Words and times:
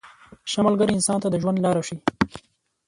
•ښه 0.51 0.59
ملګری 0.67 0.91
انسان 0.95 1.17
ته 1.23 1.27
د 1.31 1.35
ژوند 1.41 1.57
لاره 1.63 1.81
ښیي. 1.87 1.97